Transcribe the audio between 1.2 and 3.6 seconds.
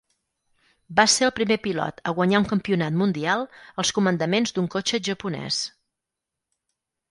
el primer pilot a guanyar un campionat mundial